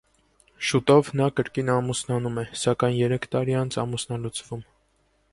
Շուտով 0.67 1.09
նա 1.19 1.25
կրկին 1.39 1.67
ամուսնանում 1.73 2.39
է, 2.43 2.45
սակայն 2.61 2.97
երեք 3.01 3.27
տարի 3.35 3.57
անց 3.59 3.77
ամուսնալուծվում։ 3.85 4.65